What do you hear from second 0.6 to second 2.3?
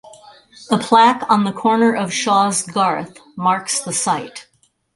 A plaque on the corner of